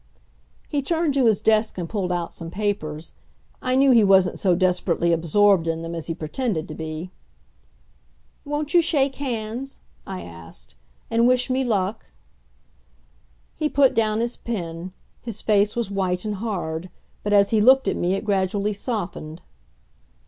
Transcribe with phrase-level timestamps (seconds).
[0.67, 3.13] He turned to his desk and pulled out some papers.
[3.61, 7.11] I knew he wasn't so desperately absorbed in them as he pretended to be.
[8.43, 10.73] "Won't you shake hands," I asked,
[11.11, 12.07] "and wish me luck?"
[13.55, 14.91] He put down his pen.
[15.21, 16.89] His face was white and hard,
[17.21, 19.43] but as he looked at me it gradually softened.